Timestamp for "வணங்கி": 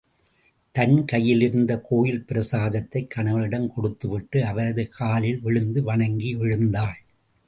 5.83-6.29